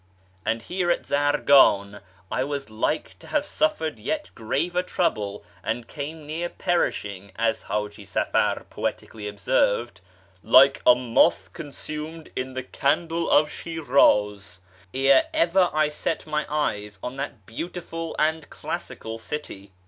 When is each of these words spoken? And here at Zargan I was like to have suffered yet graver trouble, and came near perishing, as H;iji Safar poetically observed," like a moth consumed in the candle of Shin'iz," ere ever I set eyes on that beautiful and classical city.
And 0.47 0.63
here 0.63 0.89
at 0.89 1.05
Zargan 1.05 2.01
I 2.31 2.43
was 2.43 2.71
like 2.71 3.19
to 3.19 3.27
have 3.27 3.45
suffered 3.45 3.99
yet 3.99 4.31
graver 4.33 4.81
trouble, 4.81 5.43
and 5.63 5.87
came 5.87 6.25
near 6.25 6.49
perishing, 6.49 7.31
as 7.35 7.65
H;iji 7.65 8.07
Safar 8.07 8.63
poetically 8.63 9.27
observed," 9.27 10.01
like 10.61 10.81
a 10.87 10.95
moth 10.95 11.53
consumed 11.53 12.31
in 12.35 12.55
the 12.55 12.63
candle 12.63 13.29
of 13.29 13.49
Shin'iz," 13.51 14.61
ere 14.91 15.25
ever 15.35 15.69
I 15.71 15.89
set 15.89 16.25
eyes 16.27 16.97
on 17.03 17.17
that 17.17 17.45
beautiful 17.45 18.15
and 18.17 18.49
classical 18.49 19.19
city. 19.19 19.71